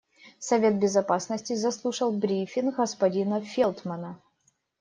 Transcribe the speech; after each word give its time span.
Совет 0.39 0.79
Безопасности 0.79 1.53
заслушал 1.53 2.11
брифинг 2.11 2.75
господина 2.77 3.39
Фелтмана. 3.39 4.19